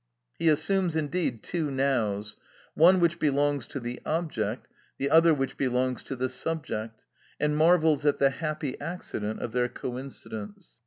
[0.39, 6.15] He assumes indeed two nows—one which belongs to the object, the other which belongs to
[6.15, 7.05] the subject,
[7.39, 10.79] and marvels at the happy accident of their coincidence.